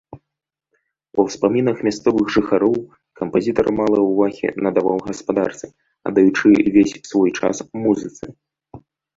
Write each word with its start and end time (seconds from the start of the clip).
Па 1.17 1.21
ўспамінах 1.27 1.83
мясцовых 1.87 2.25
жыхароў 2.35 2.73
кампазітар 3.21 3.67
мала 3.81 3.97
ўвагі 4.09 4.47
надаваў 4.69 4.97
гаспадарцы, 5.11 5.65
аддаючы 6.11 6.47
весь 6.79 6.99
свой 7.13 7.29
час 7.41 7.57
музыцы. 7.87 8.25